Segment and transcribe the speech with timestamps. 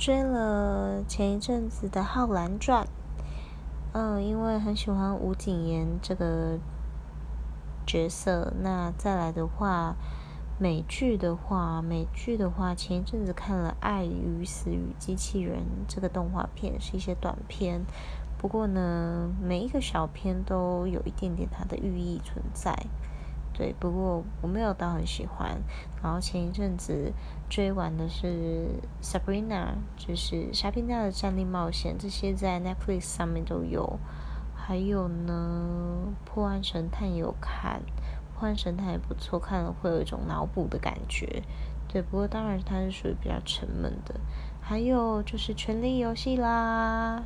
[0.00, 2.84] 追了前一阵子的《浩然传》，
[3.92, 6.58] 嗯，因为很喜欢吴谨言这个
[7.86, 8.50] 角色。
[8.62, 9.94] 那再来的话，
[10.58, 17.84] 美剧的话，美剧的话，前一阵子看了《爱与死与机器人》这个动画片，是一些短片。
[18.38, 22.74] 不过呢，每一个小片都有一点点它的寓意存在。
[23.52, 25.60] 对，不过我没有到很喜欢。
[26.02, 27.12] 然后前一阵子
[27.48, 28.68] 追完的是
[29.02, 33.98] Sabrina，就是莎宾娜的战地冒险，这些在 Netflix 上面都有。
[34.54, 37.82] 还有呢，破案神探也有看，
[38.34, 41.42] 破案神探也不错，看了会有一种脑补的感觉。
[41.88, 44.14] 对，不过当然它是属于比较沉闷的。
[44.60, 47.24] 还有就是权力游戏啦。